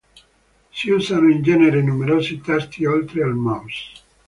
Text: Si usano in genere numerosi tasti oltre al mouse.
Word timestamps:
Si 0.71 0.89
usano 0.91 1.29
in 1.29 1.43
genere 1.43 1.83
numerosi 1.83 2.41
tasti 2.41 2.85
oltre 2.87 3.21
al 3.21 3.35
mouse. 3.35 3.91